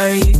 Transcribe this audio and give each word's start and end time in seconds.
Are 0.00 0.14
you 0.14 0.39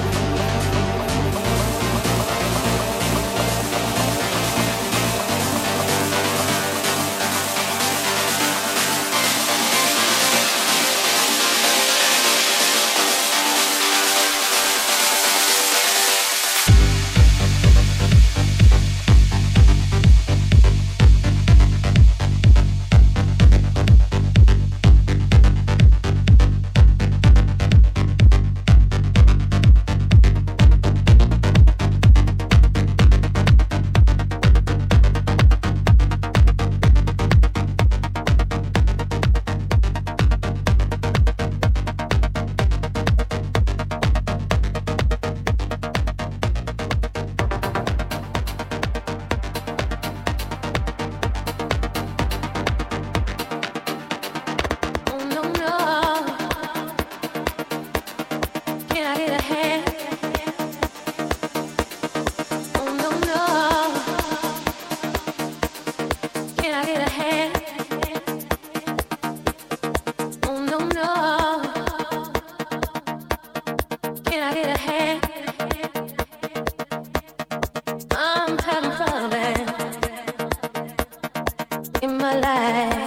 Life. 82.39 83.00